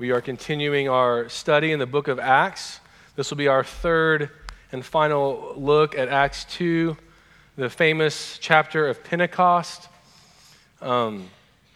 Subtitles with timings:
[0.00, 2.80] We are continuing our study in the book of Acts.
[3.16, 4.30] This will be our third
[4.72, 6.96] and final look at Acts 2,
[7.56, 9.90] the famous chapter of Pentecost.
[10.80, 11.28] Um,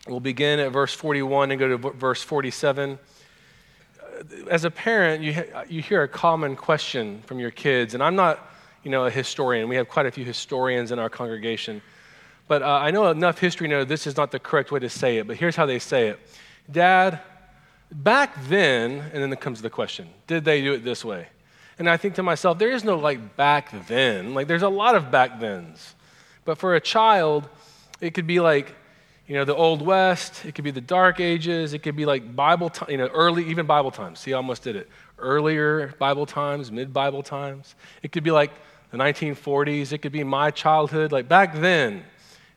[0.08, 2.98] we'll begin at verse 41 and go to verse 47.
[4.50, 8.54] As a parent, you, you hear a common question from your kids, and I'm not
[8.84, 9.68] you know, a historian.
[9.68, 11.82] We have quite a few historians in our congregation.
[12.48, 14.88] But uh, I know enough history to know this is not the correct way to
[14.88, 16.20] say it, but here's how they say it
[16.72, 17.20] Dad,
[17.92, 21.28] back then, and then it comes the question did they do it this way?
[21.78, 24.34] And I think to myself, there is no like back then.
[24.34, 25.94] Like, there's a lot of back thens.
[26.44, 27.48] But for a child,
[28.00, 28.74] it could be like,
[29.26, 32.36] you know, the Old West, it could be the Dark Ages, it could be like
[32.36, 34.20] Bible time, you know, early, even Bible times.
[34.20, 34.88] See, I almost did it.
[35.18, 37.74] Earlier Bible times, mid Bible times.
[38.02, 38.50] It could be like
[38.90, 41.10] the 1940s, it could be my childhood.
[41.10, 42.04] Like back then, it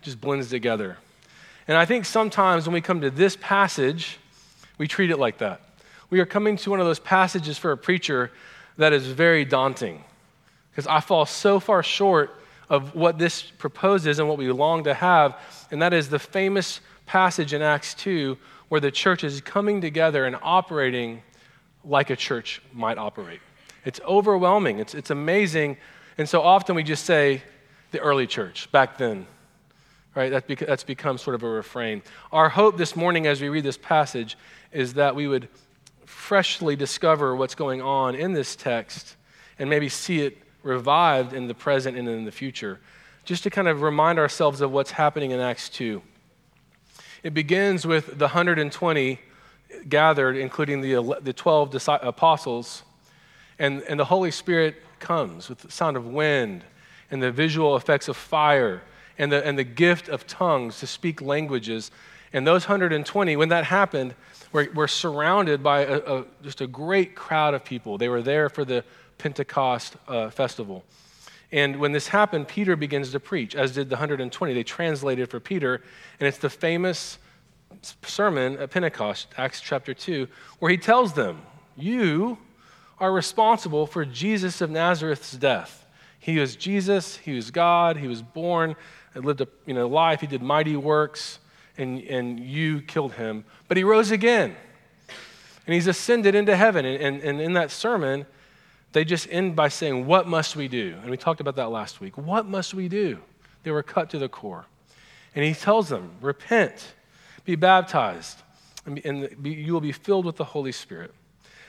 [0.03, 0.97] just blends together.
[1.67, 4.17] And I think sometimes when we come to this passage,
[4.77, 5.61] we treat it like that.
[6.09, 8.31] We are coming to one of those passages for a preacher
[8.77, 10.03] that is very daunting
[10.71, 12.35] because I fall so far short
[12.69, 15.37] of what this proposes and what we long to have,
[15.71, 18.37] and that is the famous passage in Acts 2
[18.69, 21.21] where the church is coming together and operating
[21.83, 23.39] like a church might operate.
[23.85, 25.77] It's overwhelming, it's, it's amazing.
[26.17, 27.41] And so often we just say,
[27.91, 29.25] the early church back then,
[30.17, 30.31] right?
[30.31, 32.01] Beca- that's become sort of a refrain.
[32.31, 34.35] Our hope this morning as we read this passage
[34.71, 35.47] is that we would
[36.05, 39.15] freshly discover what's going on in this text
[39.59, 42.79] and maybe see it revived in the present and in the future,
[43.25, 46.01] just to kind of remind ourselves of what's happening in Acts 2.
[47.21, 49.19] It begins with the 120
[49.87, 52.81] gathered, including the, the 12 apostles,
[53.59, 56.63] and, and the Holy Spirit comes with the sound of wind
[57.11, 58.81] and the visual effects of fire
[59.17, 61.91] and the, and the gift of tongues to speak languages.
[62.33, 64.15] And those 120, when that happened,
[64.51, 67.97] were, were surrounded by a, a, just a great crowd of people.
[67.97, 68.83] They were there for the
[69.17, 70.83] Pentecost uh, festival.
[71.51, 74.53] And when this happened, Peter begins to preach, as did the 120.
[74.53, 75.81] They translated for Peter,
[76.19, 77.17] and it's the famous
[78.05, 80.27] sermon at Pentecost, Acts chapter 2,
[80.59, 81.41] where he tells them,
[81.77, 82.37] You
[82.99, 85.85] are responsible for Jesus of Nazareth's death.
[86.19, 88.75] He was Jesus, he was God, he was born,
[89.17, 91.39] and lived a you know, life, he did mighty works,
[91.77, 93.43] and, and you killed him.
[93.67, 94.55] But he rose again,
[95.65, 96.85] and he's ascended into heaven.
[96.85, 98.25] And, and, and in that sermon,
[98.93, 100.95] they just end by saying, What must we do?
[101.01, 102.17] And we talked about that last week.
[102.17, 103.19] What must we do?
[103.63, 104.65] They were cut to the core.
[105.35, 106.93] And he tells them, Repent,
[107.43, 108.41] be baptized,
[108.85, 111.13] and, and be, you will be filled with the Holy Spirit.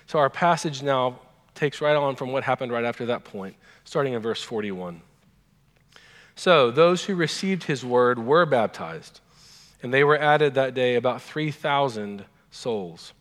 [0.06, 1.20] So our passage now
[1.54, 5.02] takes right on from what happened right after that point, starting in verse 41.
[6.38, 9.18] So those who received his word were baptized,
[9.82, 13.12] and they were added that day about 3,000 souls.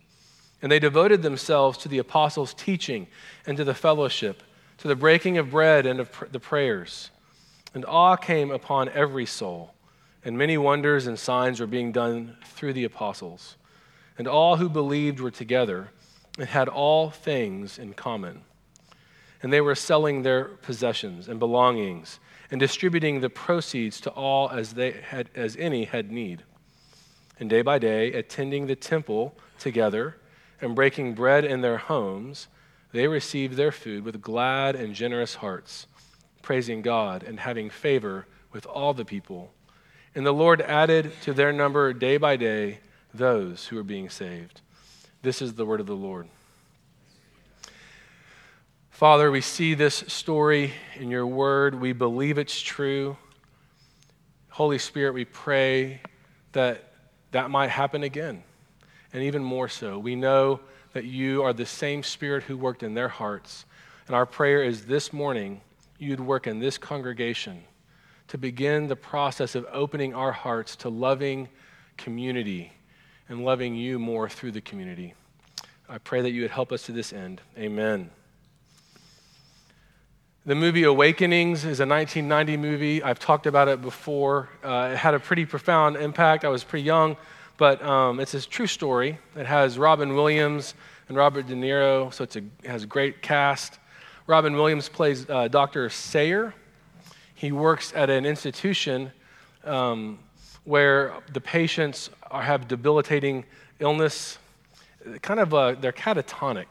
[0.61, 3.07] And they devoted themselves to the apostles' teaching
[3.47, 4.43] and to the fellowship,
[4.77, 7.09] to the breaking of bread and of pr- the prayers.
[7.73, 9.73] And awe came upon every soul,
[10.23, 13.55] and many wonders and signs were being done through the apostles.
[14.19, 15.89] And all who believed were together
[16.37, 18.43] and had all things in common.
[19.41, 22.19] And they were selling their possessions and belongings
[22.49, 26.43] and distributing the proceeds to all as, they had, as any had need.
[27.39, 30.17] And day by day, attending the temple together
[30.61, 32.47] and breaking bread in their homes,
[32.91, 35.87] they received their food with glad and generous hearts,
[36.41, 39.53] praising God and having favor with all the people.
[40.15, 42.79] And the Lord added to their number day by day
[43.13, 44.61] those who were being saved.
[45.21, 46.27] This is the word of the Lord.
[48.97, 51.79] Father, we see this story in your word.
[51.79, 53.15] We believe it's true.
[54.49, 56.01] Holy Spirit, we pray
[56.53, 56.93] that
[57.29, 58.41] that might happen again
[59.13, 59.99] and even more so.
[59.99, 60.61] We know
[60.93, 63.65] that you are the same Spirit who worked in their hearts.
[64.07, 65.61] And our prayer is this morning,
[65.99, 67.65] you'd work in this congregation
[68.29, 71.49] to begin the process of opening our hearts to loving
[71.97, 72.73] community
[73.29, 75.13] and loving you more through the community.
[75.87, 77.41] I pray that you would help us to this end.
[77.59, 78.09] Amen.
[80.47, 83.03] The movie Awakenings is a 1990 movie.
[83.03, 84.49] I've talked about it before.
[84.63, 86.43] Uh, it had a pretty profound impact.
[86.43, 87.17] I was pretty young
[87.57, 89.17] but um, it's a true story.
[89.35, 90.75] It has Robin Williams
[91.09, 93.79] and Robert De Niro, so a, it has a great cast.
[94.27, 95.89] Robin Williams plays uh, Dr.
[95.89, 96.53] Sayer.
[97.33, 99.11] He works at an institution
[99.63, 100.19] um,
[100.65, 103.45] where the patients are, have debilitating
[103.79, 104.37] illness.
[105.21, 106.67] Kind of, uh, they're catatonic.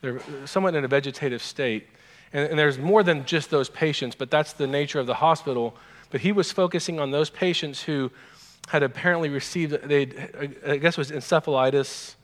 [0.00, 1.86] They're somewhat in a vegetative state.
[2.32, 5.76] And, and there's more than just those patients, but that's the nature of the hospital.
[6.10, 8.10] But he was focusing on those patients who
[8.68, 10.02] had apparently received, they
[10.66, 12.16] I guess it was encephalitis,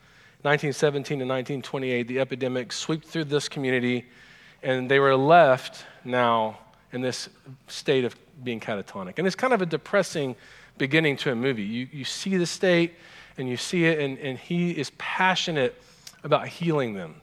[0.42, 4.04] 1917 to 1928, the epidemic swept through this community,
[4.64, 6.58] and they were left now
[6.90, 7.28] in this
[7.68, 9.18] state of being catatonic.
[9.18, 10.34] And it's kind of a depressing
[10.78, 11.62] beginning to a movie.
[11.62, 12.94] You, you see the state,
[13.38, 15.80] and you see it, and, and he is passionate
[16.24, 17.21] about healing them.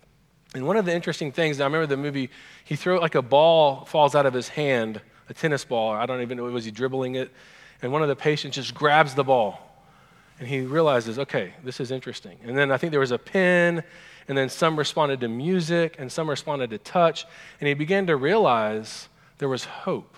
[0.56, 2.30] And one of the interesting things, I remember the movie,
[2.64, 5.00] he threw like a ball falls out of his hand,
[5.30, 5.92] a tennis ball.
[5.92, 7.32] I don't even know, was he dribbling it?
[7.82, 9.60] And one of the patients just grabs the ball.
[10.40, 12.40] And he realizes, okay, this is interesting.
[12.44, 13.84] And then I think there was a pen,
[14.28, 17.26] and then some responded to music, and some responded to touch.
[17.60, 20.16] And he began to realize there was hope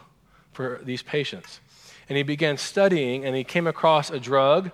[0.53, 1.59] for these patients.
[2.07, 4.69] And he began studying, and he came across a drug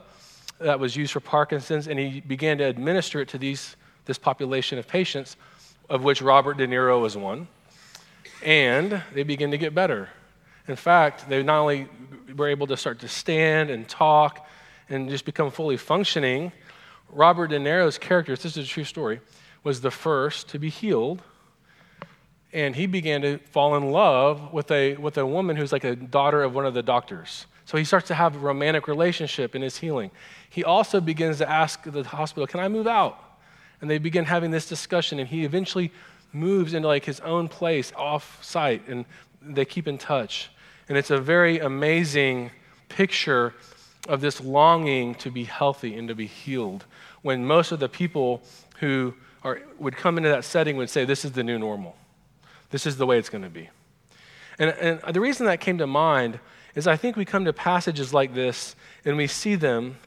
[0.60, 3.77] that was used for Parkinson's, and he began to administer it to these,
[4.08, 5.38] this population of patients,
[5.90, 7.48] of which Robert De Niro was one.
[8.44, 10.10] And they begin to get better.
[10.68, 11.88] In fact, they not only
[12.36, 14.48] were able to start to stand and talk
[14.90, 16.52] and just become fully functioning,
[17.10, 19.22] Robert De Niro's character, this is a true story,
[19.64, 21.22] was the first to be healed.
[22.54, 25.96] And he began to fall in love with a, with a woman who's like a
[25.96, 27.46] daughter of one of the doctors.
[27.66, 30.12] So he starts to have a romantic relationship in his healing.
[30.50, 33.22] He also begins to ask the hospital, Can I move out?
[33.82, 35.92] And they begin having this discussion, and he eventually
[36.34, 39.06] moves into like his own place off site, and
[39.42, 40.50] they keep in touch.
[40.90, 42.52] And it's a very amazing
[42.90, 43.54] picture
[44.08, 46.86] of this longing to be healthy and to be healed
[47.22, 48.42] when most of the people
[48.80, 49.14] who
[49.44, 51.96] are, would come into that setting would say, This is the new normal.
[52.70, 53.70] This is the way it's going to be.
[54.60, 56.40] And, and the reason that came to mind
[56.76, 58.76] is I think we come to passages like this
[59.06, 59.98] and we see them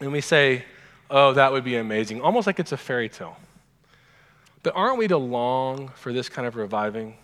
[0.00, 0.64] and we say,
[1.10, 3.36] Oh, that would be amazing, almost like it's a fairy tale.
[4.62, 7.16] But aren't we to long for this kind of reviving?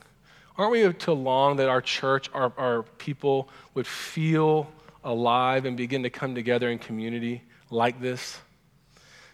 [0.57, 4.71] Aren't we to long that our church, our, our people would feel
[5.03, 8.39] alive and begin to come together in community like this?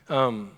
[0.08, 0.52] Um,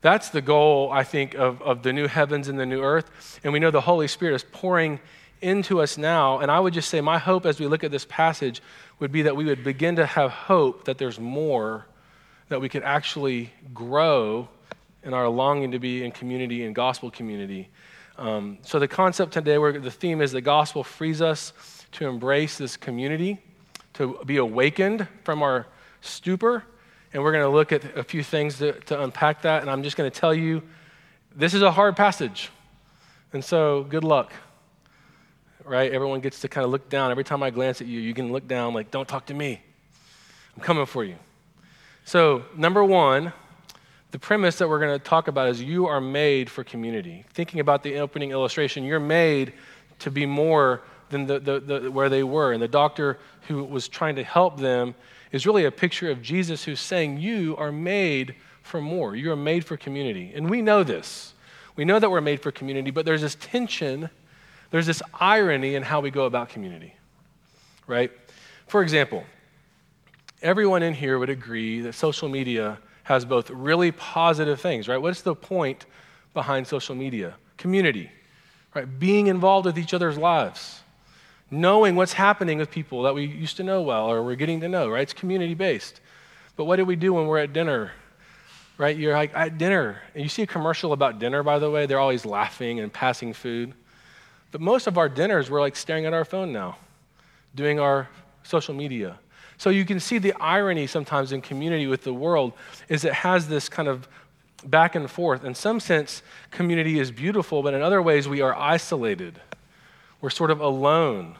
[0.00, 3.40] that's the goal, I think, of, of the new heavens and the new earth.
[3.42, 5.00] And we know the Holy Spirit is pouring
[5.42, 6.38] into us now.
[6.38, 8.62] And I would just say, my hope as we look at this passage
[9.00, 11.86] would be that we would begin to have hope that there's more,
[12.48, 14.48] that we could actually grow
[15.02, 17.68] in our longing to be in community and gospel community.
[18.16, 21.52] Um, so the concept today, where the theme is the gospel frees us
[21.92, 23.38] to embrace this community
[23.94, 25.66] to be awakened from our
[26.00, 26.64] stupor.
[27.12, 29.62] And we're going to look at a few things to, to unpack that.
[29.62, 30.62] And I'm just going to tell you
[31.34, 32.50] this is a hard passage.
[33.32, 34.32] And so, good luck.
[35.64, 35.90] Right?
[35.92, 37.10] Everyone gets to kind of look down.
[37.10, 39.60] Every time I glance at you, you can look down, like, don't talk to me.
[40.56, 41.16] I'm coming for you.
[42.04, 43.32] So, number one,
[44.10, 47.24] the premise that we're going to talk about is you are made for community.
[47.32, 49.54] Thinking about the opening illustration, you're made
[50.00, 52.52] to be more than the, the, the, where they were.
[52.52, 53.18] And the doctor
[53.48, 54.94] who was trying to help them
[55.32, 59.16] is really a picture of Jesus who's saying, You are made for more.
[59.16, 60.32] You are made for community.
[60.34, 61.32] And we know this.
[61.74, 64.10] We know that we're made for community, but there's this tension,
[64.70, 66.94] there's this irony in how we go about community,
[67.86, 68.12] right?
[68.68, 69.24] For example,
[70.44, 74.98] everyone in here would agree that social media has both really positive things, right?
[74.98, 75.86] What's the point
[76.32, 77.34] behind social media?
[77.56, 78.10] Community,
[78.74, 78.86] right?
[78.98, 80.84] Being involved with each other's lives
[81.50, 84.68] knowing what's happening with people that we used to know well or we're getting to
[84.68, 85.02] know, right?
[85.02, 86.00] It's community based.
[86.56, 87.92] But what do we do when we're at dinner?
[88.76, 88.96] Right?
[88.96, 92.00] You're like at dinner, and you see a commercial about dinner, by the way, they're
[92.00, 93.72] always laughing and passing food.
[94.50, 96.76] But most of our dinners, we're like staring at our phone now,
[97.54, 98.08] doing our
[98.42, 99.18] social media.
[99.58, 102.52] So you can see the irony sometimes in community with the world
[102.88, 104.08] is it has this kind of
[104.64, 105.44] back and forth.
[105.44, 109.40] In some sense, community is beautiful, but in other ways, we are isolated.
[110.20, 111.36] We're sort of alone.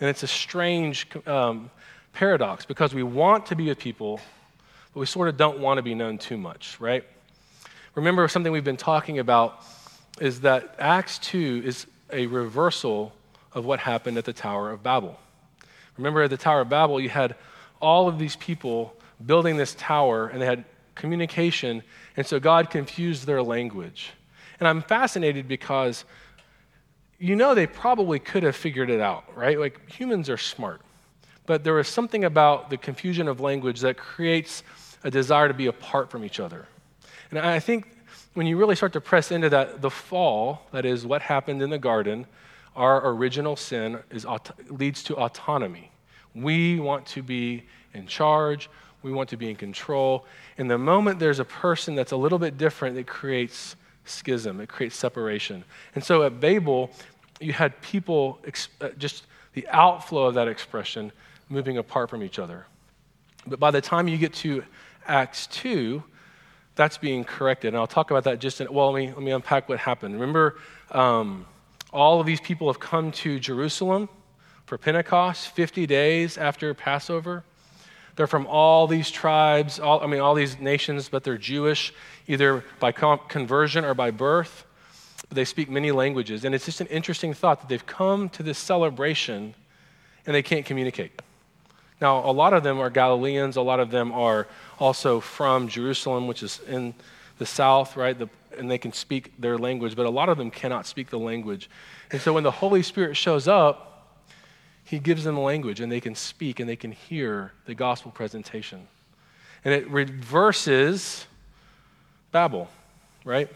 [0.00, 1.70] And it's a strange um,
[2.12, 4.20] paradox because we want to be with people,
[4.94, 7.04] but we sort of don't want to be known too much, right?
[7.94, 9.64] Remember, something we've been talking about
[10.20, 13.12] is that Acts 2 is a reversal
[13.52, 15.18] of what happened at the Tower of Babel.
[16.00, 17.36] Remember, at the Tower of Babel, you had
[17.80, 20.64] all of these people building this tower, and they had
[20.94, 21.82] communication,
[22.16, 24.12] and so God confused their language.
[24.58, 26.04] And I'm fascinated because
[27.18, 29.58] you know they probably could have figured it out, right?
[29.58, 30.80] Like humans are smart.
[31.44, 34.62] But there is something about the confusion of language that creates
[35.04, 36.66] a desire to be apart from each other.
[37.30, 37.96] And I think
[38.34, 41.68] when you really start to press into that, the fall, that is what happened in
[41.68, 42.26] the garden,
[42.76, 44.26] our original sin is,
[44.68, 45.89] leads to autonomy.
[46.34, 48.68] We want to be in charge,
[49.02, 50.26] we want to be in control.
[50.58, 54.68] And the moment there's a person that's a little bit different, it creates schism, it
[54.68, 55.64] creates separation.
[55.94, 56.90] And so at Babel,
[57.40, 58.38] you had people,
[58.80, 61.10] uh, just the outflow of that expression,
[61.48, 62.66] moving apart from each other.
[63.46, 64.62] But by the time you get to
[65.06, 66.02] Acts 2,
[66.76, 67.68] that's being corrected.
[67.68, 70.14] And I'll talk about that just in, well, let me, let me unpack what happened.
[70.14, 70.58] Remember,
[70.92, 71.46] um,
[71.92, 74.08] all of these people have come to Jerusalem
[74.70, 77.42] for Pentecost, 50 days after Passover.
[78.14, 81.92] They're from all these tribes, all, I mean, all these nations, but they're Jewish,
[82.28, 84.64] either by conversion or by birth.
[85.28, 86.44] They speak many languages.
[86.44, 89.56] And it's just an interesting thought that they've come to this celebration
[90.24, 91.20] and they can't communicate.
[92.00, 94.46] Now, a lot of them are Galileans, a lot of them are
[94.78, 96.94] also from Jerusalem, which is in
[97.38, 98.16] the south, right?
[98.16, 101.18] The, and they can speak their language, but a lot of them cannot speak the
[101.18, 101.68] language.
[102.12, 103.89] And so when the Holy Spirit shows up,
[104.90, 108.88] he gives them language and they can speak and they can hear the gospel presentation.
[109.64, 111.26] And it reverses
[112.32, 112.68] Babel,
[113.24, 113.48] right?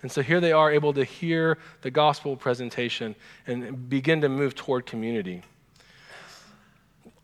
[0.00, 3.14] And so here they are able to hear the gospel presentation
[3.46, 5.42] and begin to move toward community.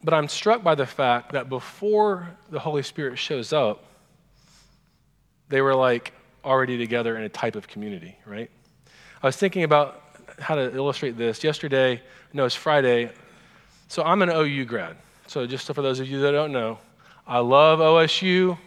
[0.04, 3.82] But I'm struck by the fact that before the Holy Spirit shows up,
[5.48, 6.12] they were like
[6.44, 8.50] already together in a type of community, right?
[9.22, 10.02] I was thinking about
[10.38, 11.42] how to illustrate this.
[11.42, 12.02] Yesterday,
[12.34, 13.10] no, it's Friday.
[13.88, 14.96] So I'm an OU grad.
[15.26, 16.78] So just for those of you that don't know,
[17.26, 18.58] I love OSU,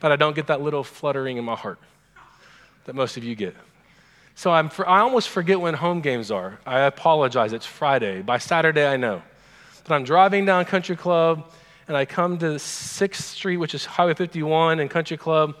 [0.00, 1.78] but I don't get that little fluttering in my heart
[2.84, 3.54] that most of you get.
[4.34, 6.58] So I'm for, I almost forget when home games are.
[6.66, 7.52] I apologize.
[7.52, 8.22] It's Friday.
[8.22, 9.22] By Saturday, I know.
[9.84, 11.48] But I'm driving down Country Club,
[11.86, 15.56] and I come to 6th Street, which is Highway 51 and Country Club,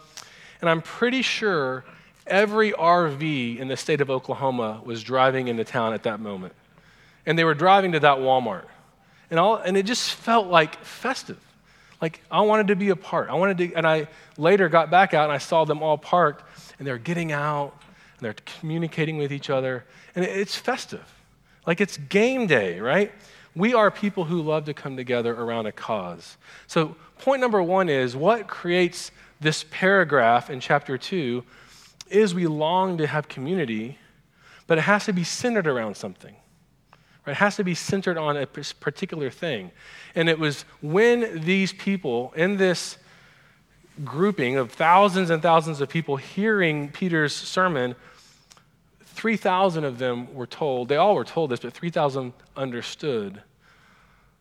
[0.60, 1.84] and I'm pretty sure
[2.26, 6.54] every RV in the state of Oklahoma was driving into town at that moment.
[7.26, 8.64] And they were driving to that Walmart.
[9.30, 11.40] And, all, and it just felt like festive.
[12.00, 13.30] Like I wanted to be a part.
[13.30, 16.44] I wanted to, and I later got back out and I saw them all parked
[16.78, 17.74] and they're getting out
[18.18, 19.84] and they're communicating with each other.
[20.16, 21.04] And it's festive.
[21.66, 23.12] Like it's game day, right?
[23.54, 26.36] We are people who love to come together around a cause.
[26.66, 31.44] So, point number one is what creates this paragraph in chapter two
[32.08, 33.98] is we long to have community,
[34.66, 36.34] but it has to be centered around something.
[37.26, 37.32] Right?
[37.32, 39.70] It has to be centered on a particular thing.
[40.14, 42.98] And it was when these people in this
[44.04, 47.94] grouping of thousands and thousands of people hearing Peter's sermon,
[49.04, 53.42] 3,000 of them were told, they all were told this, but 3,000 understood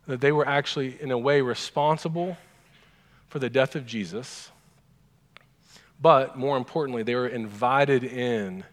[0.07, 2.37] that they were actually, in a way, responsible
[3.27, 4.49] for the death of Jesus.
[6.01, 8.63] But more importantly, they were invited in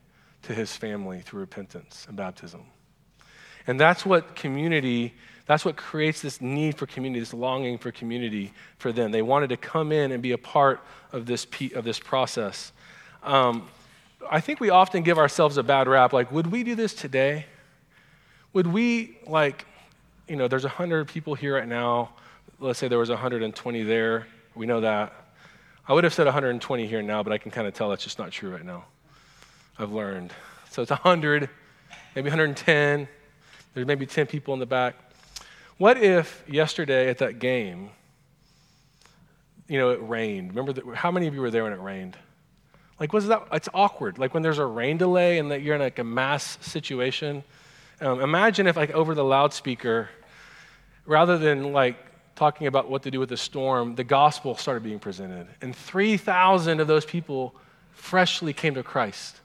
[0.42, 2.62] to his family through repentance and baptism.
[3.68, 5.12] And that's what community,
[5.44, 9.12] that's what creates this need for community, this longing for community for them.
[9.12, 10.80] They wanted to come in and be a part
[11.12, 12.72] of this, of this process.
[13.22, 13.68] Um,
[14.30, 16.14] I think we often give ourselves a bad rap.
[16.14, 17.44] Like, would we do this today?
[18.54, 19.66] Would we, like,
[20.28, 22.10] you know, there's 100 people here right now.
[22.58, 24.26] Let's say there was 120 there.
[24.54, 25.12] We know that.
[25.86, 28.18] I would have said 120 here now, but I can kind of tell that's just
[28.18, 28.86] not true right now.
[29.78, 30.32] I've learned.
[30.70, 31.50] So it's 100,
[32.14, 33.08] maybe 110.
[33.78, 34.96] There's maybe 10 people in the back.
[35.76, 37.90] What if yesterday at that game,
[39.68, 40.48] you know, it rained?
[40.48, 42.16] Remember, the, how many of you were there when it rained?
[42.98, 43.46] Like, was that?
[43.52, 44.18] It's awkward.
[44.18, 47.44] Like when there's a rain delay and that you're in like a mass situation.
[48.00, 50.08] Um, imagine if, like, over the loudspeaker,
[51.06, 51.98] rather than like
[52.34, 56.80] talking about what to do with the storm, the gospel started being presented, and 3,000
[56.80, 57.54] of those people
[57.92, 59.36] freshly came to Christ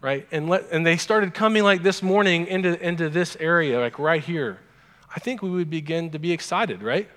[0.00, 0.26] right?
[0.30, 4.22] And, let, and they started coming like this morning into, into this area, like right
[4.22, 4.58] here.
[5.14, 7.08] I think we would begin to be excited, right?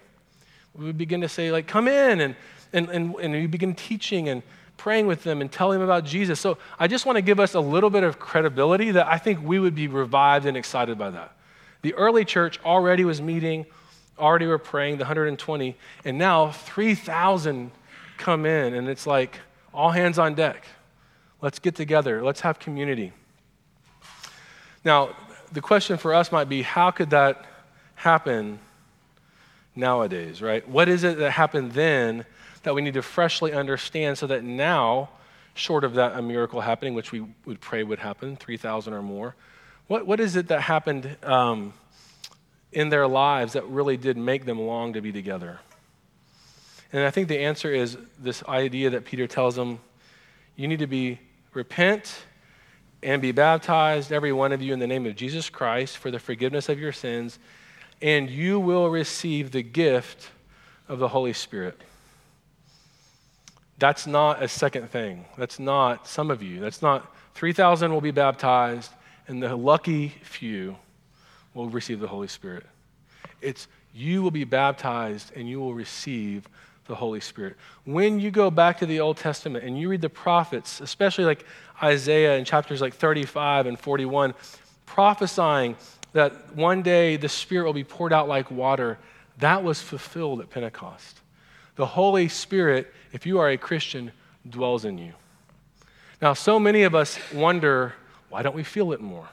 [0.75, 2.35] We would begin to say, like, come in, and,
[2.73, 4.41] and, and, and we begin teaching and
[4.77, 6.39] praying with them and telling them about Jesus.
[6.39, 9.41] So I just want to give us a little bit of credibility that I think
[9.43, 11.35] we would be revived and excited by that.
[11.83, 13.65] The early church already was meeting,
[14.17, 17.71] already were praying, the 120, and now 3,000
[18.17, 19.39] come in, and it's like
[19.73, 20.65] all hands on deck.
[21.43, 22.23] Let's get together.
[22.23, 23.11] Let's have community.
[24.85, 25.09] Now,
[25.51, 27.45] the question for us might be how could that
[27.95, 28.59] happen
[29.75, 30.65] nowadays, right?
[30.69, 32.23] What is it that happened then
[32.63, 35.09] that we need to freshly understand so that now,
[35.53, 39.35] short of that a miracle happening, which we would pray would happen, 3,000 or more,
[39.87, 41.73] what, what is it that happened um,
[42.71, 45.59] in their lives that really did make them long to be together?
[46.93, 49.79] And I think the answer is this idea that Peter tells them
[50.55, 51.19] you need to be
[51.53, 52.25] Repent
[53.01, 56.19] and be baptized, every one of you, in the name of Jesus Christ for the
[56.19, 57.39] forgiveness of your sins,
[58.01, 60.29] and you will receive the gift
[60.87, 61.79] of the Holy Spirit.
[63.77, 65.25] That's not a second thing.
[65.37, 66.59] That's not some of you.
[66.59, 68.91] That's not 3,000 will be baptized,
[69.27, 70.77] and the lucky few
[71.53, 72.65] will receive the Holy Spirit.
[73.41, 76.47] It's you will be baptized and you will receive
[76.85, 77.55] the Holy Spirit.
[77.85, 81.45] When you go back to the Old Testament and you read the prophets, especially like
[81.81, 84.33] Isaiah in chapters like 35 and 41,
[84.85, 85.75] prophesying
[86.13, 88.99] that one day the Spirit will be poured out like water,
[89.39, 91.21] that was fulfilled at Pentecost.
[91.75, 94.11] The Holy Spirit, if you are a Christian,
[94.47, 95.13] dwells in you.
[96.21, 97.93] Now, so many of us wonder
[98.29, 99.29] why don't we feel it more?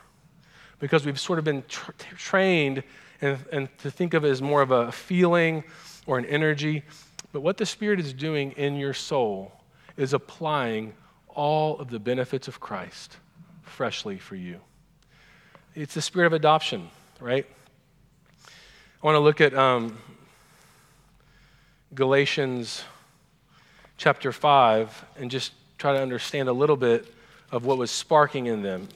[0.79, 2.83] Because we've sort of been tra- trained
[3.21, 5.65] and, and to think of it as more of a feeling
[6.07, 6.83] or an energy.
[7.33, 9.53] But what the Spirit is doing in your soul
[9.97, 10.95] is applying
[11.29, 13.17] all of the benefits of Christ
[13.63, 14.61] freshly for you.
[15.75, 17.47] It's the spirit of adoption, right?
[18.47, 19.97] I want to look at um,
[21.95, 22.83] Galatians
[23.97, 27.07] chapter 5 and just try to understand a little bit
[27.53, 28.89] of what was sparking in them.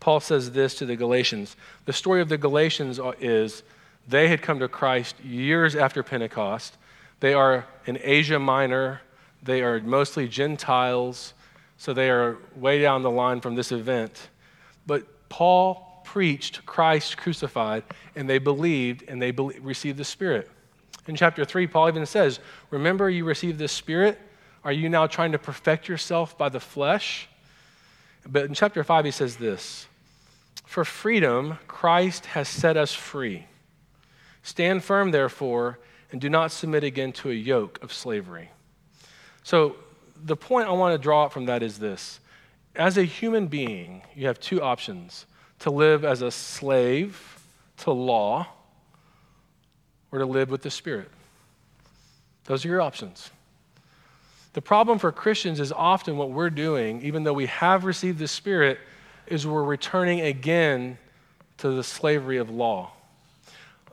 [0.00, 1.56] Paul says this to the Galatians.
[1.84, 3.62] The story of the Galatians is
[4.06, 6.76] they had come to Christ years after Pentecost.
[7.20, 9.00] They are in Asia Minor,
[9.42, 11.34] they are mostly Gentiles,
[11.76, 14.28] so they are way down the line from this event.
[14.86, 17.84] But Paul preached Christ crucified,
[18.16, 20.50] and they believed and they received the Spirit.
[21.06, 24.18] In chapter 3, Paul even says, Remember, you received the Spirit.
[24.64, 27.28] Are you now trying to perfect yourself by the flesh?
[28.28, 29.86] But in chapter 5, he says this
[30.66, 33.46] For freedom, Christ has set us free.
[34.42, 35.78] Stand firm, therefore,
[36.10, 38.50] and do not submit again to a yoke of slavery.
[39.42, 39.76] So,
[40.24, 42.20] the point I want to draw from that is this
[42.74, 45.26] as a human being, you have two options
[45.60, 47.40] to live as a slave
[47.78, 48.46] to law
[50.12, 51.10] or to live with the Spirit.
[52.44, 53.30] Those are your options.
[54.52, 58.28] The problem for Christians is often what we're doing, even though we have received the
[58.28, 58.78] Spirit,
[59.26, 60.98] is we're returning again
[61.58, 62.92] to the slavery of law.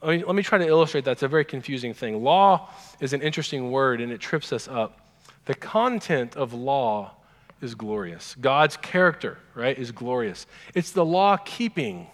[0.05, 1.13] I mean, let me try to illustrate that.
[1.13, 2.23] It's a very confusing thing.
[2.23, 2.69] Law
[2.99, 4.99] is an interesting word and it trips us up.
[5.45, 7.11] The content of law
[7.59, 8.35] is glorious.
[8.39, 10.45] God's character, right, is glorious.
[10.75, 12.07] It's the law keeping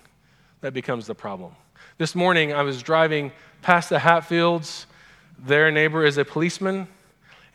[0.61, 1.53] that becomes the problem.
[1.97, 4.85] This morning, I was driving past the Hatfields.
[5.37, 6.87] Their neighbor is a policeman,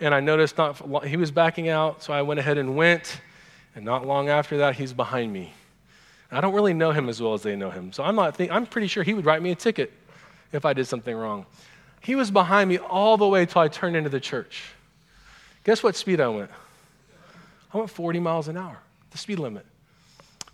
[0.00, 3.20] and I noticed not he was backing out, so I went ahead and went.
[3.74, 5.54] And not long after that, he's behind me.
[6.30, 8.36] I don't really know him as well as they know him, so I'm not.
[8.36, 9.92] Think, I'm pretty sure he would write me a ticket
[10.52, 11.46] if I did something wrong.
[12.00, 14.64] He was behind me all the way till I turned into the church.
[15.64, 16.50] Guess what speed I went?
[17.74, 18.78] I went 40 miles an hour,
[19.10, 19.66] the speed limit.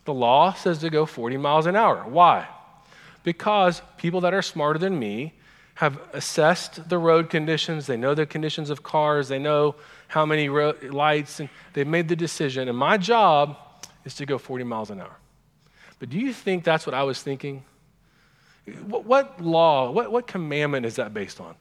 [0.05, 2.05] The law says to go 40 miles an hour.
[2.09, 2.49] Why?
[3.23, 5.35] Because people that are smarter than me
[5.75, 9.75] have assessed the road conditions, they know the conditions of cars, they know
[10.09, 12.69] how many ro- lights, and they've made the decision.
[12.69, 13.57] And my job
[14.05, 15.17] is to go 40 miles an hour.
[15.99, 17.65] But do you think that's what I was thinking?
[18.87, 21.55] What, what law, what, what commandment is that based on?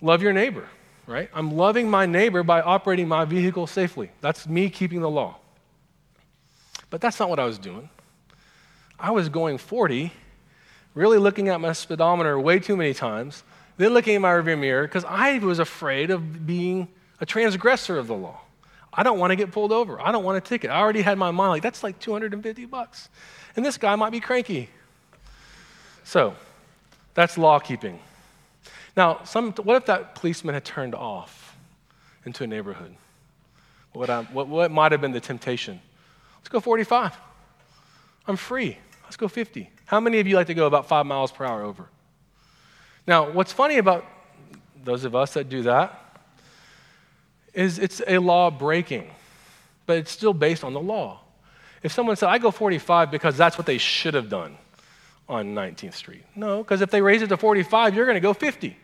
[0.00, 0.66] Love your neighbor
[1.10, 1.28] right?
[1.34, 4.10] I'm loving my neighbor by operating my vehicle safely.
[4.20, 5.36] That's me keeping the law.
[6.88, 7.90] But that's not what I was doing.
[8.98, 10.12] I was going 40,
[10.94, 13.42] really looking at my speedometer way too many times,
[13.76, 16.86] then looking in my rearview mirror because I was afraid of being
[17.20, 18.40] a transgressor of the law.
[18.92, 20.00] I don't want to get pulled over.
[20.00, 20.70] I don't want a ticket.
[20.70, 23.08] I already had my mind like that's like 250 bucks.
[23.56, 24.68] And this guy might be cranky.
[26.04, 26.34] So,
[27.14, 27.98] that's law keeping.
[28.96, 31.56] Now, some, what if that policeman had turned off
[32.24, 32.94] into a neighborhood?
[33.92, 35.80] What, I, what, what might have been the temptation?
[36.38, 37.16] Let's go 45.
[38.26, 38.78] I'm free.
[39.04, 39.70] Let's go 50.
[39.86, 41.88] How many of you like to go about five miles per hour over?
[43.06, 44.04] Now, what's funny about
[44.84, 45.98] those of us that do that
[47.52, 49.10] is it's a law breaking,
[49.86, 51.20] but it's still based on the law.
[51.82, 54.56] If someone said, I go 45 because that's what they should have done,
[55.30, 56.24] on 19th Street.
[56.34, 58.76] No, because if they raise it to 45, you're going to go 50.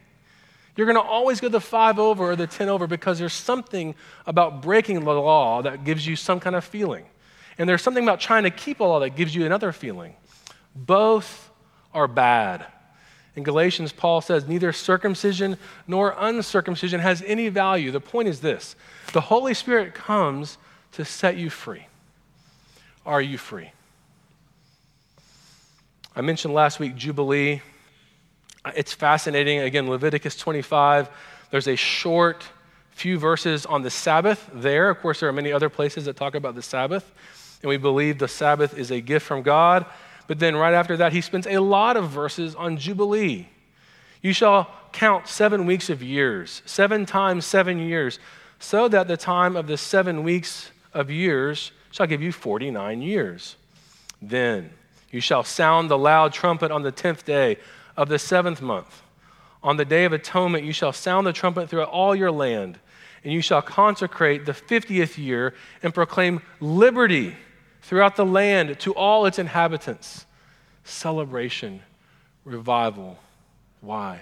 [0.76, 3.94] You're going to always go the 5 over or the 10 over because there's something
[4.26, 7.04] about breaking the law that gives you some kind of feeling.
[7.59, 10.14] And there's something about trying to keep a law that gives you another feeling.
[10.74, 11.50] Both
[11.92, 12.66] are bad.
[13.35, 17.90] In Galatians, Paul says, neither circumcision nor uncircumcision has any value.
[17.90, 18.76] The point is this
[19.12, 20.59] the Holy Spirit comes
[20.92, 21.87] to set you free.
[23.04, 23.72] Are you free?
[26.18, 27.61] I mentioned last week Jubilee.
[28.74, 29.59] It's fascinating.
[29.59, 31.11] Again, Leviticus 25,
[31.50, 32.42] there's a short
[32.92, 34.88] few verses on the Sabbath there.
[34.88, 37.12] Of course, there are many other places that talk about the Sabbath,
[37.61, 39.85] and we believe the Sabbath is a gift from God.
[40.26, 43.48] But then right after that, he spends a lot of verses on Jubilee.
[44.22, 48.18] You shall count seven weeks of years, seven times seven years,
[48.59, 53.57] so that the time of the seven weeks of years shall give you 49 years.
[54.22, 54.70] Then
[55.16, 57.57] you shall sound the loud trumpet on the tenth day
[57.96, 59.00] of the seventh month.
[59.62, 62.79] On the day of atonement, you shall sound the trumpet throughout all your land,
[63.24, 67.35] and you shall consecrate the 50th year and proclaim liberty
[67.81, 70.26] throughout the land to all its inhabitants.
[70.85, 71.81] Celebration,
[72.44, 73.18] revival.
[73.81, 74.20] Why?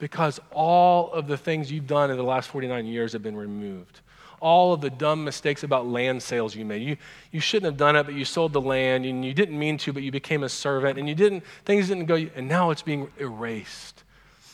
[0.00, 4.00] Because all of the things you've done in the last 49 years have been removed
[4.40, 6.82] all of the dumb mistakes about land sales you made.
[6.82, 6.96] You,
[7.32, 9.92] you shouldn't have done it, but you sold the land, and you didn't mean to,
[9.92, 13.10] but you became a servant, and you didn't, things didn't go, and now it's being
[13.18, 14.04] erased.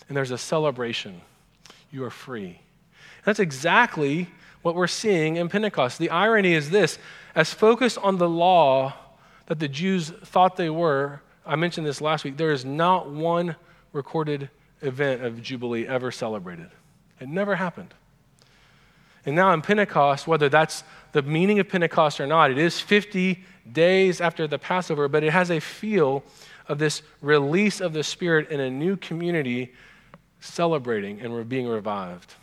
[0.08, 1.20] And there's a celebration.
[1.90, 2.46] You are free.
[2.46, 4.28] And that's exactly
[4.62, 5.98] what we're seeing in Pentecost.
[5.98, 6.98] The irony is this
[7.34, 8.94] as focused on the law
[9.46, 13.56] that the Jews thought they were, I mentioned this last week, there is not one
[13.92, 14.48] recorded
[14.80, 16.70] event of Jubilee ever celebrated.
[17.20, 17.94] It never happened.
[19.26, 23.42] And now in Pentecost, whether that's the meaning of Pentecost or not, it is 50
[23.72, 26.22] days after the Passover, but it has a feel
[26.68, 29.72] of this release of the Spirit in a new community
[30.40, 32.34] celebrating and we're being revived.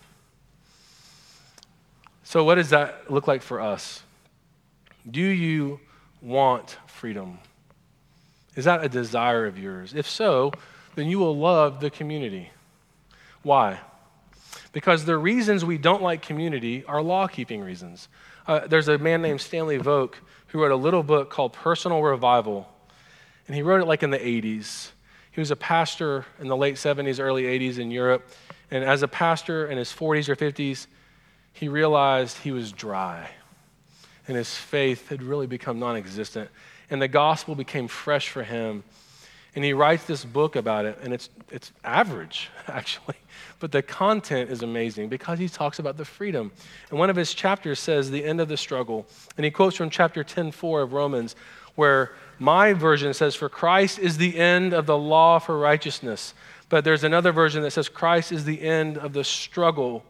[2.24, 4.02] So, what does that look like for us?
[5.10, 5.80] Do you
[6.22, 7.40] want freedom?
[8.56, 9.94] Is that a desire of yours?
[9.94, 10.52] If so,
[10.96, 12.52] then you will love the community.
[13.44, 13.80] Why?
[14.72, 18.08] Because the reasons we don't like community are law keeping reasons.
[18.48, 20.16] Uh, there's a man named Stanley Voke
[20.48, 22.68] who wrote a little book called Personal Revival,
[23.48, 24.92] and he wrote it like in the 80s.
[25.32, 28.30] He was a pastor in the late 70s, early 80s in Europe,
[28.70, 30.88] and as a pastor in his 40s or 50s,
[31.54, 33.30] he realized he was dry,
[34.28, 36.50] and his faith had really become non existent,
[36.90, 38.84] and the gospel became fresh for him.
[39.54, 43.18] And he writes this book about it, and it's, it's average, actually.
[43.60, 46.52] But the content is amazing because he talks about the freedom.
[46.90, 49.06] And one of his chapters says, The end of the struggle.
[49.38, 51.36] And he quotes from chapter 10 4 of Romans,
[51.76, 56.34] where my version says, For Christ is the end of the law for righteousness.
[56.70, 60.06] But there's another version that says, Christ is the end of the struggle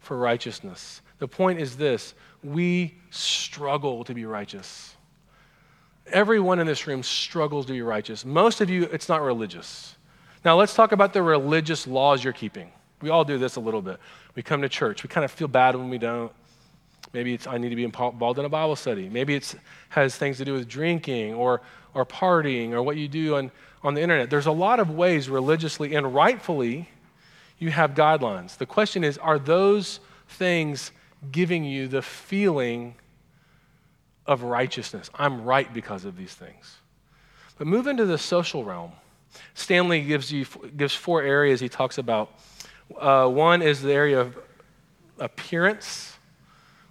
[0.00, 1.02] for righteousness.
[1.18, 4.96] The point is this we struggle to be righteous.
[6.12, 8.24] Everyone in this room struggles to be righteous.
[8.24, 9.96] Most of you, it's not religious.
[10.44, 12.70] Now, let's talk about the religious laws you're keeping.
[13.00, 13.98] We all do this a little bit.
[14.34, 16.32] We come to church, we kind of feel bad when we don't.
[17.12, 19.08] Maybe it's I need to be involved in a Bible study.
[19.08, 19.54] Maybe it
[19.90, 21.60] has things to do with drinking or,
[21.94, 23.50] or partying or what you do on,
[23.82, 24.30] on the internet.
[24.30, 26.88] There's a lot of ways religiously and rightfully
[27.58, 28.56] you have guidelines.
[28.56, 30.92] The question is are those things
[31.30, 32.94] giving you the feeling
[34.26, 35.10] of righteousness.
[35.14, 36.76] I'm right because of these things.
[37.58, 38.92] But move into the social realm.
[39.54, 42.32] Stanley gives you gives four areas he talks about.
[42.98, 44.36] Uh, one is the area of
[45.18, 46.16] appearance.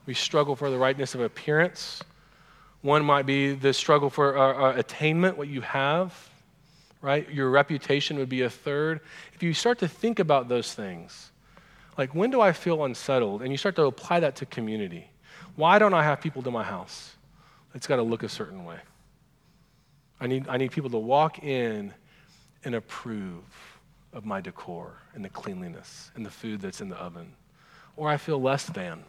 [0.06, 2.02] We struggle for the rightness of appearance.
[2.82, 6.30] One might be the struggle for uh, uh, attainment, what you have,
[7.02, 7.30] right?
[7.30, 9.02] Your reputation would be a third.
[9.34, 11.32] If you start to think about those things,
[11.98, 13.44] like when do I feel unsettled?
[13.44, 15.12] And you start to apply that to community.
[15.56, 17.15] Why don't I have people to my house?
[17.74, 18.78] It's got to look a certain way.
[20.20, 21.94] I need, I need people to walk in
[22.64, 23.44] and approve
[24.14, 27.34] of my decor and the cleanliness and the food that's in the oven.
[27.96, 29.04] Or I feel less than.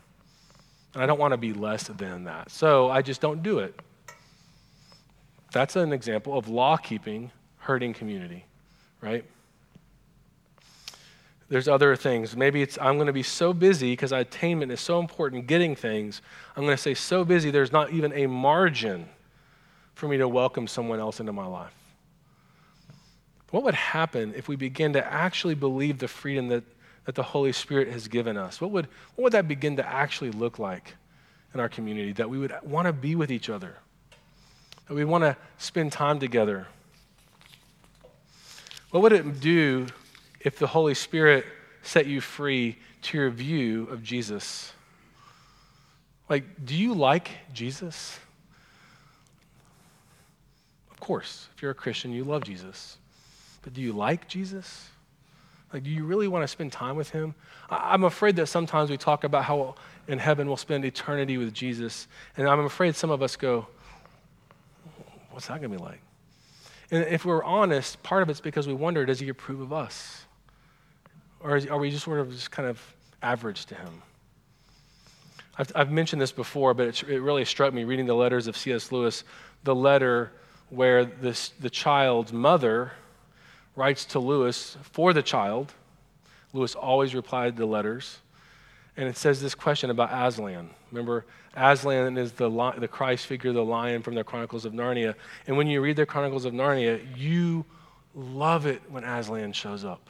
[0.95, 2.51] And I don't want to be less than that.
[2.51, 3.79] So I just don't do it.
[5.53, 8.45] That's an example of law keeping hurting community,
[9.01, 9.25] right?
[11.53, 12.35] There's other things.
[12.35, 16.23] Maybe it's I'm going to be so busy because attainment is so important, getting things.
[16.57, 19.07] I'm going to say so busy there's not even a margin
[19.95, 21.75] for me to welcome someone else into my life.
[23.51, 26.65] What would happen if we begin to actually believe the freedom that,
[27.05, 28.59] that the Holy Spirit has given us?
[28.59, 28.87] What would,
[29.17, 30.95] what would that begin to actually look like
[31.53, 32.15] in our community?
[32.15, 33.77] That we would want to be with each other,
[34.89, 36.67] that we want to spend time together.
[38.91, 39.89] What would it do
[40.45, 41.47] if the Holy Spirit
[41.83, 44.73] set you free to your view of Jesus?
[46.29, 48.19] Like, do you like Jesus?
[50.91, 52.97] Of course, if you're a Christian, you love Jesus.
[53.63, 54.89] But do you like Jesus?
[55.73, 57.35] Like, do you really want to spend time with him?
[57.71, 59.75] I'm afraid that sometimes we talk about how
[60.07, 62.09] in heaven we'll spend eternity with Jesus.
[62.37, 63.67] And I'm afraid some of us go,
[65.31, 66.01] what's that going to be like?
[66.91, 70.27] And if we're honest, part of it's because we wonder, does he approve of us?
[71.43, 72.81] Or are we just sort of just kind of
[73.23, 74.03] average to him?
[75.59, 78.91] I've, I've mentioned this before, but it really struck me reading the letters of C.S.
[78.91, 79.25] Lewis,
[79.65, 80.33] the letter
[80.71, 82.93] where this, the child's mother
[83.77, 85.75] writes to Lewis for the child.
[86.53, 88.19] Lewis always replied to the letters.
[88.97, 90.71] And it says this question about Aslan.
[90.91, 91.25] Remember,
[91.55, 95.15] Aslan is the, the Christ figure, the lion from the Chronicles of Narnia.
[95.47, 97.65] And when you read the Chronicles of Narnia, you
[98.15, 100.09] love it when Aslan shows up.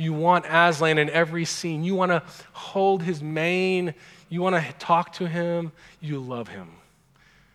[0.00, 1.84] You want Aslan in every scene.
[1.84, 3.92] You want to hold his mane.
[4.30, 5.72] You want to talk to him.
[6.00, 6.70] You love him.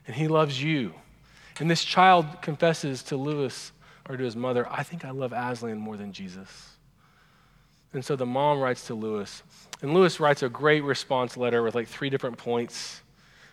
[0.06, 0.94] And he loves you.
[1.60, 3.72] And this child confesses to Lewis
[4.08, 6.76] or to his mother, I think I love Aslan more than Jesus.
[7.94, 9.42] And so the mom writes to Lewis.
[9.82, 13.02] And Lewis writes a great response letter with like three different points.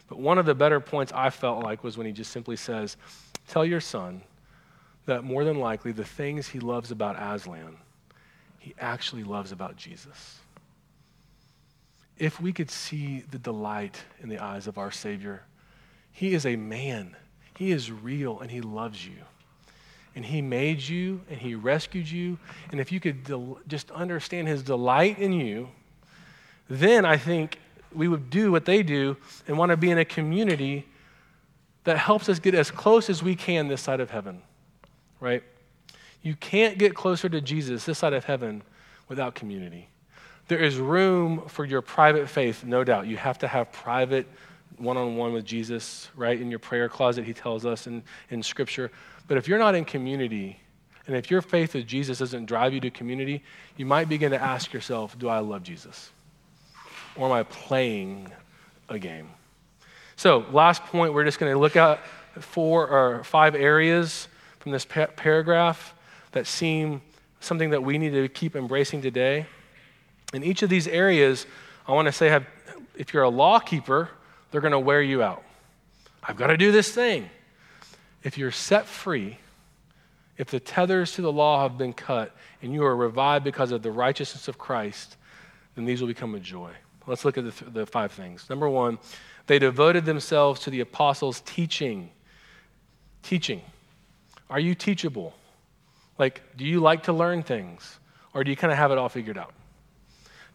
[0.07, 2.99] But one of the better points I felt like was when he just simply says,
[3.49, 4.21] Tell your son
[5.07, 7.79] that more than likely the things he loves about Aslan,
[8.63, 10.39] he actually loves about Jesus.
[12.19, 15.43] If we could see the delight in the eyes of our Savior,
[16.13, 17.17] he is a man,
[17.57, 19.17] he is real, and he loves you
[20.15, 22.39] and He made you and He rescued you,
[22.71, 25.69] and if you could del- just understand His delight in you,
[26.69, 27.59] then I think
[27.93, 30.87] we would do what they do and want to be in a community
[31.85, 34.43] that helps us get as close as we can this side of heaven,
[35.21, 35.43] right?
[36.23, 38.63] You can't get closer to Jesus this side of heaven
[39.09, 39.89] without community.
[40.49, 43.07] There is room for your private faith, no doubt.
[43.07, 44.27] You have to have private
[44.79, 46.41] one on one with Jesus, right?
[46.41, 48.91] In your prayer closet, he tells us in, in Scripture.
[49.29, 50.59] But if you're not in community,
[51.07, 53.43] and if your faith with Jesus doesn't drive you to community,
[53.77, 56.11] you might begin to ask yourself, Do I love Jesus?
[57.17, 58.33] Or am I playing
[58.89, 59.29] a game?
[60.17, 62.01] So, last point, we're just going to look at
[62.39, 64.29] four or five areas
[64.61, 65.95] from this pa- paragraph
[66.33, 67.03] that seem
[67.41, 69.47] something that we need to keep embracing today.
[70.33, 71.47] In each of these areas,
[71.87, 72.47] I want to say, have,
[72.97, 74.09] if you're a law keeper,
[74.51, 75.43] they're going to wear you out.
[76.23, 77.29] I've got to do this thing.
[78.23, 79.39] If you're set free,
[80.39, 83.83] if the tethers to the law have been cut, and you are revived because of
[83.83, 85.17] the righteousness of Christ,
[85.75, 86.71] then these will become a joy.
[87.07, 88.49] Let's look at the, th- the five things.
[88.49, 88.99] Number one,
[89.49, 92.11] they devoted themselves to the apostles' teaching.
[93.23, 93.63] Teaching.
[94.49, 95.35] Are you teachable?
[96.23, 97.99] Like, do you like to learn things?
[98.33, 99.53] Or do you kind of have it all figured out?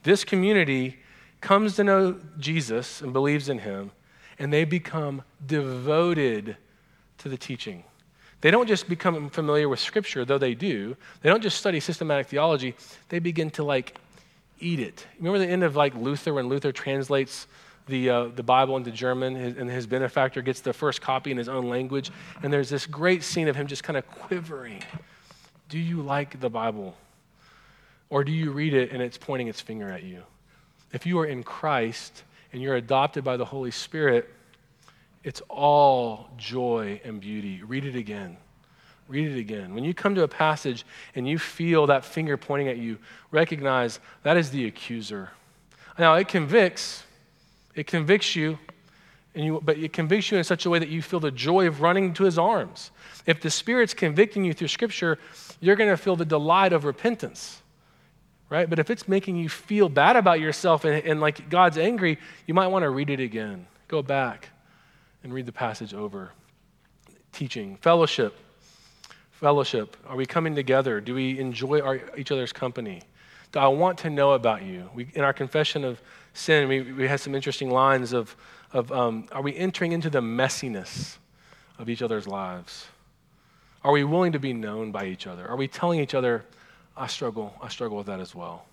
[0.01, 0.97] This community
[1.41, 3.91] comes to know Jesus and believes in him,
[4.39, 6.55] and they become devoted
[7.17, 7.83] to the teaching.
[8.39, 10.95] They don't just become familiar with Scripture, though they do.
[11.21, 12.73] They don't just study systematic theology,
[13.09, 13.93] they begin to like
[14.61, 15.05] eat it.
[15.17, 17.45] Remember the end of like Luther when Luther translates
[17.87, 21.35] the, uh, the Bible into German his, and his benefactor gets the first copy in
[21.35, 22.09] his own language?
[22.41, 24.81] And there's this great scene of him just kind of quivering.
[25.69, 26.95] Do you like the Bible?
[28.09, 30.23] Or do you read it and it's pointing its finger at you?
[30.93, 34.29] If you are in Christ and you're adopted by the Holy Spirit,
[35.23, 37.61] it's all joy and beauty.
[37.63, 38.37] Read it again.
[39.09, 39.73] Read it again.
[39.73, 42.97] When you come to a passage and you feel that finger pointing at you,
[43.31, 45.31] recognize that is the accuser.
[45.99, 47.03] Now, it convicts.
[47.75, 48.57] It convicts you,
[49.37, 51.67] and you, but it convicts you in such a way that you feel the joy
[51.67, 52.89] of running to his arms.
[53.27, 55.19] If the Spirit's convicting you through Scripture,
[55.59, 57.61] you're going to feel the delight of repentance,
[58.49, 58.67] right?
[58.67, 62.55] But if it's making you feel bad about yourself and, and like God's angry, you
[62.55, 63.67] might want to read it again.
[63.87, 64.49] Go back
[65.23, 66.31] and read the passage over.
[67.31, 68.35] Teaching, fellowship.
[69.33, 69.95] Fellowship.
[70.07, 70.99] Are we coming together?
[70.99, 73.03] Do we enjoy our, each other's company?
[73.51, 74.89] Do I want to know about you?
[74.95, 76.01] We, in our confession of
[76.33, 78.35] sin, we, we had some interesting lines of,
[78.73, 81.17] of um, are we entering into the messiness
[81.79, 82.87] of each other's lives?
[83.83, 85.47] Are we willing to be known by each other?
[85.47, 86.43] Are we telling each other,
[86.95, 88.65] I struggle, I struggle with that as well?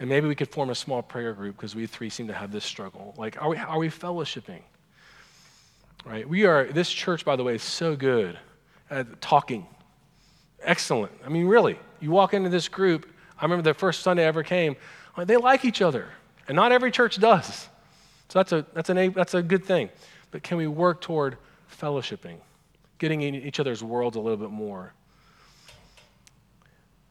[0.00, 2.52] And maybe we could form a small prayer group because we three seem to have
[2.52, 3.14] this struggle.
[3.16, 4.60] Like, are we, are we fellowshipping?
[6.06, 6.26] right?
[6.26, 8.38] We are, this church, by the way, is so good
[8.88, 9.66] at talking.
[10.62, 11.12] Excellent.
[11.24, 14.42] I mean, really, you walk into this group, I remember the first Sunday I ever
[14.42, 14.76] came,
[15.24, 16.06] they like each other.
[16.48, 17.68] And not every church does.
[18.28, 19.88] So that's a, that's, an, that's a good thing.
[20.30, 21.36] But can we work toward
[21.80, 22.36] fellowshipping,
[22.98, 24.92] getting in each other's worlds a little bit more?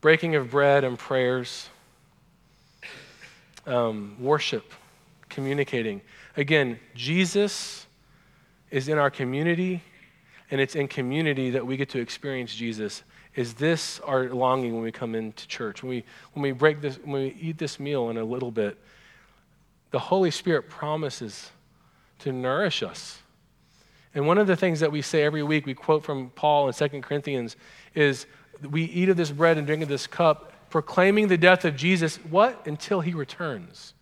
[0.02, 1.70] Breaking of bread and prayers,
[3.66, 4.72] um, worship,
[5.30, 6.02] communicating.
[6.38, 7.88] Again, Jesus
[8.70, 9.82] is in our community,
[10.52, 13.04] and it's in community that we get to experience Jesus.
[13.36, 15.82] Is this our longing when we come into church?
[15.82, 18.78] When we, when we break this, when we eat this meal in a little bit,
[19.96, 21.52] the Holy Spirit promises
[22.20, 23.20] to nourish us.
[24.14, 26.74] And one of the things that we say every week, we quote from Paul in
[26.74, 27.56] 2 Corinthians,
[27.94, 28.26] is
[28.70, 32.18] we eat of this bread and drink of this cup, proclaiming the death of Jesus,
[32.30, 32.68] what?
[32.68, 33.94] Until he returns.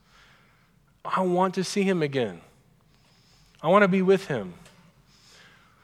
[1.06, 2.42] I want to see him again.
[3.62, 4.56] I want to be with him.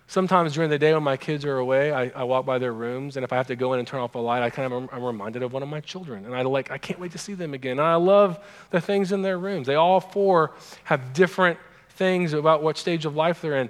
[0.09, 3.15] Sometimes during the day when my kids are away, I, I, walk by their rooms,
[3.15, 4.89] and if I have to go in and turn off a light, I kind of
[4.91, 7.35] I'm reminded of one of my children, and I like I can't wait to see
[7.35, 7.73] them again.
[7.73, 9.67] And I love the things in their rooms.
[9.67, 11.59] They all four have different
[11.91, 13.69] things about what stage of life they're in.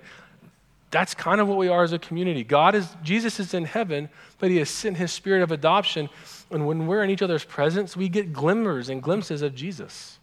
[0.92, 2.46] that's kind of what we are as a community.
[2.46, 4.08] God is, Jesus is in heaven,
[4.40, 6.08] but he has sent his spirit of adoption.
[6.52, 10.20] And when we're in each other's presence, we get glimmers and glimpses of Jesus.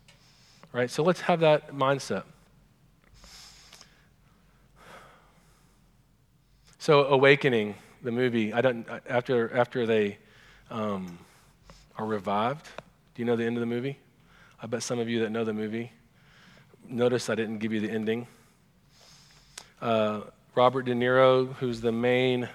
[0.72, 0.90] Right?
[0.90, 2.22] So let's have that mindset.
[6.87, 10.18] So, Awakening, the movie, I don't, after, after they
[10.70, 11.18] um,
[11.99, 12.64] are revived,
[13.12, 13.99] do you know the end of the movie?
[14.62, 15.90] I bet some of you that know the movie
[16.88, 18.29] notice I didn't give you the ending.
[19.83, 20.20] Uh,
[20.55, 22.49] Robert De Niro, who's the main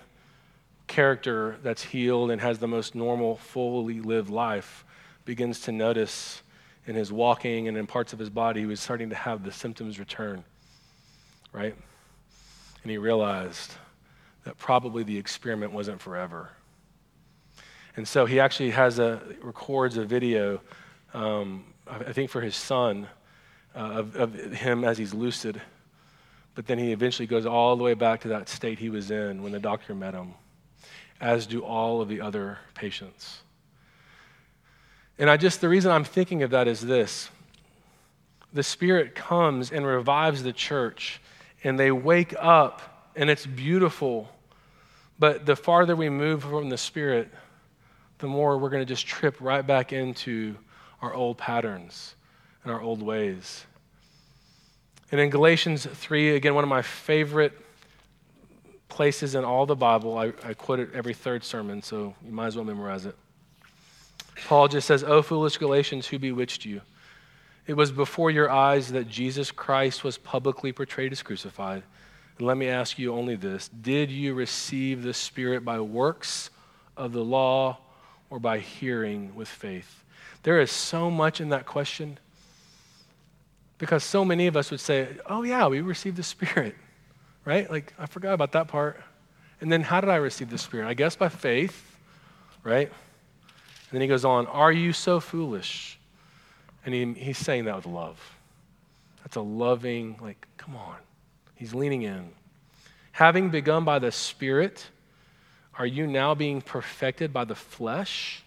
[0.87, 4.85] character that's healed and has the most normal, fully lived life,
[5.25, 6.41] begins to notice
[6.87, 9.51] in his walking and in parts of his body, he was starting to have the
[9.51, 10.41] symptoms return,
[11.51, 11.75] right?
[12.83, 13.73] And he realized
[14.43, 16.49] that probably the experiment wasn't forever.
[17.95, 20.61] And so he actually has a records a video,
[21.13, 23.07] um, I think for his son,
[23.75, 25.61] uh, of, of him as he's lucid.
[26.55, 29.43] But then he eventually goes all the way back to that state he was in
[29.43, 30.33] when the doctor met him,
[31.19, 33.41] as do all of the other patients.
[35.17, 37.29] And I just, the reason I'm thinking of that is this
[38.53, 41.21] the Spirit comes and revives the church,
[41.63, 44.29] and they wake up and it's beautiful.
[45.19, 47.31] But the farther we move from the Spirit,
[48.19, 50.55] the more we're going to just trip right back into
[51.01, 52.15] our old patterns
[52.63, 53.65] and our old ways.
[55.11, 57.53] And in Galatians 3, again, one of my favorite
[58.87, 62.47] places in all the Bible, I, I quote it every third sermon, so you might
[62.47, 63.15] as well memorize it.
[64.45, 66.81] Paul just says, O foolish Galatians, who bewitched you?
[67.67, 71.83] It was before your eyes that Jesus Christ was publicly portrayed as crucified.
[72.37, 76.49] And let me ask you only this Did you receive the Spirit by works
[76.97, 77.77] of the law
[78.29, 80.03] or by hearing with faith?
[80.43, 82.17] There is so much in that question
[83.77, 86.75] because so many of us would say, Oh, yeah, we received the Spirit,
[87.45, 87.69] right?
[87.69, 89.01] Like, I forgot about that part.
[89.59, 90.87] And then how did I receive the Spirit?
[90.87, 91.97] I guess by faith,
[92.63, 92.87] right?
[92.87, 95.99] And then he goes on, Are you so foolish?
[96.85, 98.19] And he, he's saying that with love.
[99.23, 100.95] That's a loving, like, come on.
[101.61, 102.31] He's leaning in.
[103.11, 104.89] Having begun by the Spirit,
[105.77, 108.41] are you now being perfected by the flesh?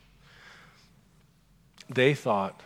[1.88, 2.60] They thought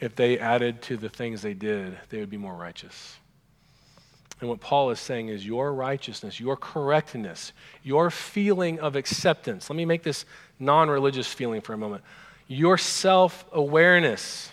[0.00, 3.16] if they added to the things they did, they would be more righteous.
[4.40, 7.52] And what Paul is saying is your righteousness, your correctness,
[7.84, 9.70] your feeling of acceptance.
[9.70, 10.24] Let me make this
[10.58, 12.02] non religious feeling for a moment.
[12.48, 14.50] Your self awareness,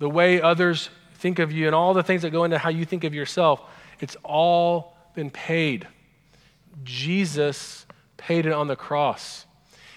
[0.00, 2.84] the way others think of you and all the things that go into how you
[2.84, 3.62] think of yourself,
[4.00, 5.86] it's all been paid.
[6.84, 9.46] Jesus paid it on the cross.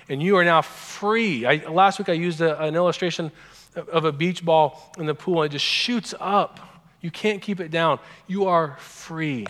[0.08, 1.45] And you are now free.
[1.45, 3.32] I, last week I used a, an illustration
[3.75, 6.60] of a beach ball in the pool and it just shoots up.
[7.01, 7.99] You can't keep it down.
[8.27, 9.45] You are free.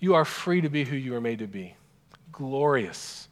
[0.00, 1.74] You are free to be who you were made to be.
[2.32, 3.28] Glorious.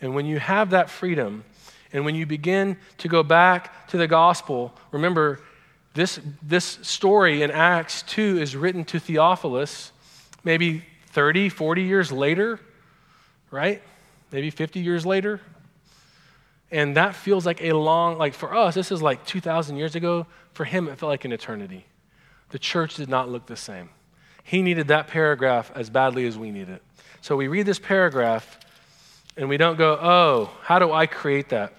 [0.00, 1.44] And when you have that freedom,
[1.92, 5.40] and when you begin to go back to the gospel, remember,
[5.94, 9.92] this, this story in Acts 2 is written to Theophilus
[10.44, 12.60] maybe 30, 40 years later,
[13.50, 13.82] right?
[14.30, 15.40] Maybe 50 years later.
[16.70, 20.26] And that feels like a long, like for us, this is like 2,000 years ago.
[20.52, 21.84] For him, it felt like an eternity.
[22.50, 23.90] The church did not look the same.
[24.44, 26.82] He needed that paragraph as badly as we need it.
[27.20, 28.58] So we read this paragraph
[29.36, 31.72] and we don't go, oh, how do I create that?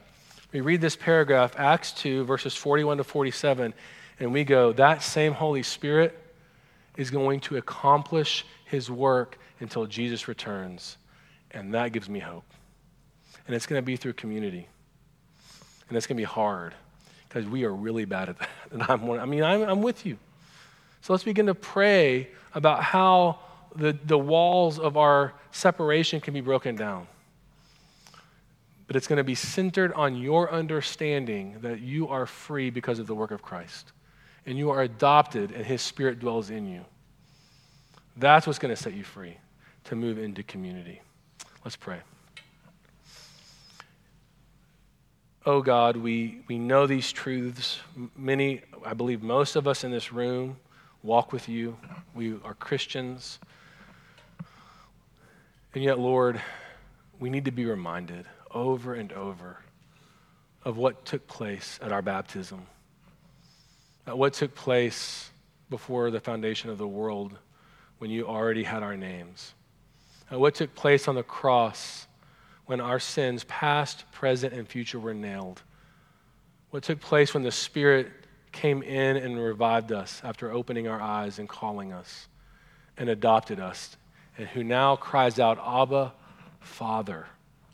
[0.51, 3.73] We read this paragraph, Acts 2, verses 41 to 47,
[4.21, 6.15] and we go, that same Holy Spirit
[6.95, 10.97] is going to accomplish his work until Jesus returns.
[11.49, 12.45] And that gives me hope.
[13.47, 14.67] And it's going to be through community.
[15.89, 16.75] And it's going to be hard
[17.27, 18.49] because we are really bad at that.
[18.69, 20.19] And I'm one, I mean, I'm, I'm with you.
[21.01, 23.39] So let's begin to pray about how
[23.75, 27.07] the, the walls of our separation can be broken down.
[28.85, 33.07] But it's going to be centered on your understanding that you are free because of
[33.07, 33.93] the work of Christ
[34.45, 36.85] and you are adopted and his spirit dwells in you.
[38.17, 39.37] That's what's going to set you free
[39.85, 41.01] to move into community.
[41.63, 41.99] Let's pray.
[45.45, 47.79] Oh God, we, we know these truths.
[48.15, 50.57] Many, I believe most of us in this room
[51.01, 51.77] walk with you.
[52.13, 53.39] We are Christians.
[55.73, 56.39] And yet, Lord,
[57.19, 59.57] we need to be reminded over and over
[60.63, 62.67] of what took place at our baptism
[64.07, 65.29] uh, what took place
[65.69, 67.37] before the foundation of the world
[67.99, 69.53] when you already had our names.
[70.31, 72.07] Uh, what took place on the cross
[72.65, 75.61] when our sins, past, present, and future, were nailed.
[76.69, 78.07] What took place when the Spirit
[78.51, 82.27] came in and revived us after opening our eyes and calling us.
[82.97, 83.97] and adopted us,
[84.37, 86.13] and who now cries out, Abba,
[86.59, 87.25] Father,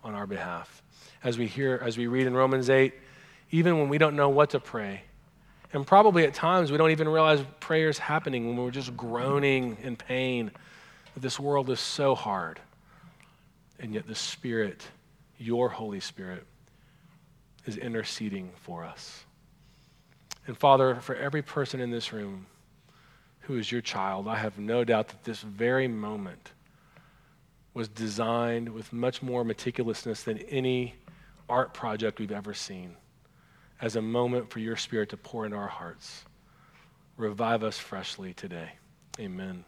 [0.03, 0.81] on our behalf.
[1.23, 2.93] As we hear, as we read in Romans 8,
[3.51, 5.01] even when we don't know what to pray,
[5.73, 9.95] and probably at times we don't even realize prayers happening when we're just groaning in
[9.95, 10.51] pain
[11.13, 12.59] that this world is so hard.
[13.79, 14.87] And yet the Spirit,
[15.37, 16.45] your Holy Spirit,
[17.65, 19.25] is interceding for us.
[20.47, 22.45] And Father, for every person in this room
[23.41, 26.53] who is your child, I have no doubt that this very moment
[27.73, 30.95] was designed with much more meticulousness than any
[31.49, 32.95] art project we've ever seen
[33.81, 36.25] as a moment for your spirit to pour into our hearts.
[37.15, 38.71] Revive us freshly today.
[39.19, 39.65] Amen.